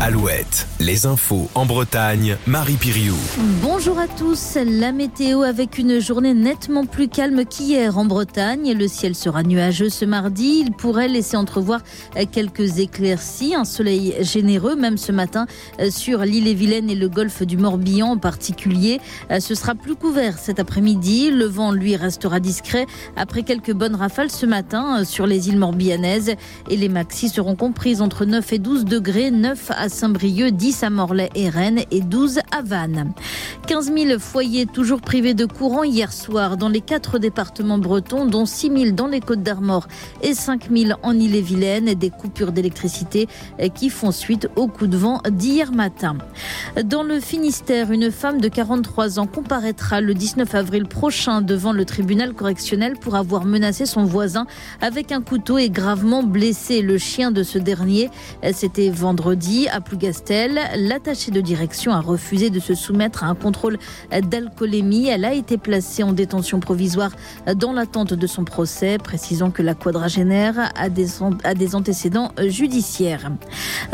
[0.00, 3.16] Alouette, les infos en Bretagne, Marie Piriou.
[3.62, 4.56] Bonjour à tous.
[4.64, 8.74] La météo avec une journée nettement plus calme qu'hier en Bretagne.
[8.74, 10.62] Le ciel sera nuageux ce mardi.
[10.64, 11.80] Il pourrait laisser entrevoir
[12.30, 15.46] quelques éclaircies, un soleil généreux même ce matin
[15.90, 19.00] sur l'île et Vilaine et le golfe du Morbihan en particulier.
[19.40, 21.32] Ce sera plus couvert cet après-midi.
[21.32, 22.86] Le vent lui restera discret
[23.16, 26.36] après quelques bonnes rafales ce matin sur les îles morbihanaises
[26.70, 30.90] et les maxis seront comprises entre 9 et 12 degrés, 9 à Saint-Brieuc, 10 à
[30.90, 33.12] Morlaix et Rennes et 12 à Vannes.
[33.66, 38.46] 15 000 foyers toujours privés de courant hier soir dans les quatre départements bretons, dont
[38.46, 39.88] 6 000 dans les Côtes d'Armor
[40.22, 41.94] et 5 000 en Ille-et-Vilaine.
[41.94, 43.28] Des coupures d'électricité
[43.74, 46.16] qui font suite au coup de vent d'hier matin.
[46.84, 51.84] Dans le Finistère, une femme de 43 ans comparaîtra le 19 avril prochain devant le
[51.84, 54.46] tribunal correctionnel pour avoir menacé son voisin
[54.80, 58.10] avec un couteau et gravement blessé le chien de ce dernier.
[58.52, 60.58] C'était vendredi à Plougastel.
[60.76, 63.78] L'attaché de direction a refusé de se soumettre à un contrôle
[64.10, 65.06] d'alcoolémie.
[65.06, 67.12] Elle a été placée en détention provisoire
[67.54, 73.30] dans l'attente de son procès, précisant que la quadragénaire a des, a des antécédents judiciaires.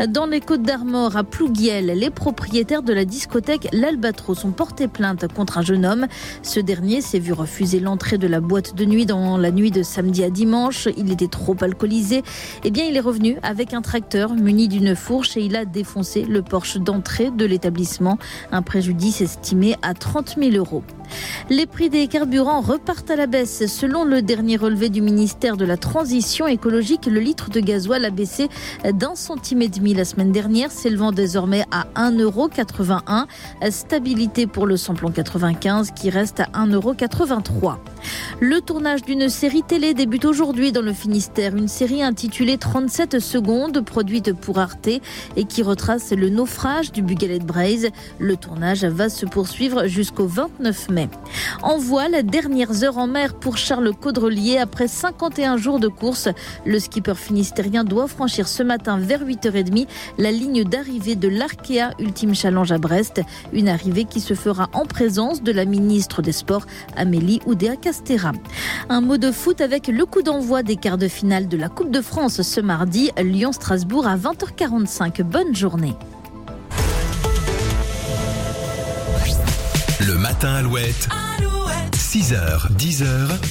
[0.09, 5.31] Dans les Côtes d'Armor, à Plouguiel, les propriétaires de la discothèque L'Albatros ont porté plainte
[5.33, 6.07] contre un jeune homme.
[6.41, 9.83] Ce dernier s'est vu refuser l'entrée de la boîte de nuit dans la nuit de
[9.83, 10.87] samedi à dimanche.
[10.97, 12.23] Il était trop alcoolisé.
[12.63, 16.23] Eh bien, il est revenu avec un tracteur muni d'une fourche et il a défoncé
[16.23, 18.17] le porche d'entrée de l'établissement.
[18.51, 20.83] Un préjudice estimé à 30 000 euros.
[21.49, 23.67] Les prix des carburants repartent à la baisse.
[23.67, 28.09] Selon le dernier relevé du ministère de la Transition écologique, le litre de gasoil a
[28.09, 28.49] baissé
[28.83, 33.25] d'un centime et demi la semaine dernière, s'élevant désormais à 1,81€.
[33.69, 37.75] Stabilité pour le samplon 95 qui reste à 1,83€.
[38.41, 41.55] Le tournage d'une série télé débute aujourd'hui dans le Finistère.
[41.55, 44.89] Une série intitulée 37 secondes, produite pour Arte
[45.37, 47.87] et qui retrace le naufrage du Bugalet Braise.
[48.19, 51.07] Le tournage va se poursuivre jusqu'au 29 mai.
[51.63, 54.57] En voile, dernières heures en mer pour Charles Caudrelier.
[54.57, 56.27] Après 51 jours de course,
[56.65, 59.87] le skipper finistérien doit franchir ce matin vers 8h30
[60.17, 63.21] la ligne d'arrivée de l'Arkea Ultime Challenge à Brest.
[63.53, 66.65] Une arrivée qui se fera en présence de la ministre des Sports,
[66.97, 68.24] Amélie Oudéa-Castera.
[68.89, 71.91] Un mot de foot avec le coup d'envoi des quarts de finale de la Coupe
[71.91, 75.23] de France ce mardi, Lyon-Strasbourg à 20h45.
[75.23, 75.95] Bonne journée.
[80.05, 81.09] Le matin Alouette.
[81.93, 83.39] 6h, 10h.